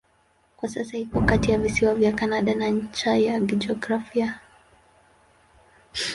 [0.57, 4.41] Kwa sasa iko kati ya visiwa vya Kanada na ncha ya kijiografia.